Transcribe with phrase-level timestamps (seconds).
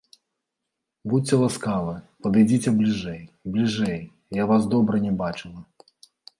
[1.11, 1.93] Будзьце ласкавы,
[2.27, 3.21] падыдзіце бліжэй,
[3.53, 4.01] бліжэй,
[4.41, 5.61] я вас добра не бачыла.